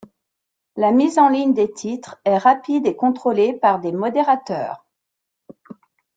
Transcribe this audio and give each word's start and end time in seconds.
La 0.77 0.91
mise 0.91 1.19
en 1.19 1.29
ligne 1.29 1.53
des 1.53 1.71
titres 1.71 2.19
est 2.25 2.39
rapide 2.39 2.87
et 2.87 2.95
contrôlé 2.95 3.53
par 3.53 3.79
des 3.79 3.91
modérateurs. 3.91 4.83